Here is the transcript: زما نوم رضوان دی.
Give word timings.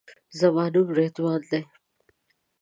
زما 0.39 0.65
نوم 0.73 0.87
رضوان 0.97 1.41
دی. 1.51 1.61